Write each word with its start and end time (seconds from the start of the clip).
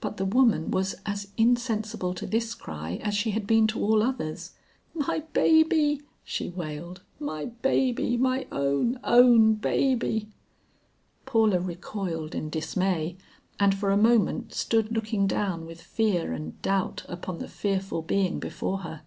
But 0.00 0.16
the 0.16 0.24
woman 0.24 0.70
was 0.70 0.94
as 1.04 1.28
insensible 1.36 2.14
to 2.14 2.24
this 2.26 2.54
cry 2.54 2.98
as 3.02 3.14
she 3.14 3.32
had 3.32 3.46
been 3.46 3.66
to 3.66 3.80
all 3.82 4.02
others. 4.02 4.52
"My 4.94 5.24
baby," 5.34 6.00
she 6.24 6.48
wailed, 6.48 7.02
"my 7.20 7.44
baby, 7.44 8.16
my 8.16 8.46
own, 8.50 8.98
own 9.04 9.52
baby!" 9.56 10.28
Paula 11.26 11.60
recoiled 11.60 12.34
in 12.34 12.48
dismay, 12.48 13.18
and 13.60 13.74
for 13.74 13.90
a 13.90 13.96
moment 13.98 14.54
stood 14.54 14.90
looking 14.90 15.26
down 15.26 15.66
with 15.66 15.82
fear 15.82 16.32
and 16.32 16.62
doubt 16.62 17.04
upon 17.06 17.36
the 17.38 17.46
fearful 17.46 18.00
being 18.00 18.38
before 18.38 18.78
her. 18.78 19.02